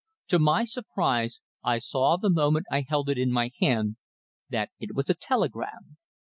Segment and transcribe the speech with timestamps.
[0.29, 3.97] To my surprise I saw the moment I held it in my hand
[4.49, 5.97] that it was a telegram.